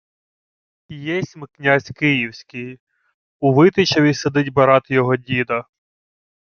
—Єсмь 1.15 1.43
князь 1.51 1.91
київський. 1.95 2.79
У 3.39 3.53
Витичеві 3.53 4.13
сидить 4.13 4.53
брат 4.53 4.89
мого 4.91 5.15
діда. 5.15 5.65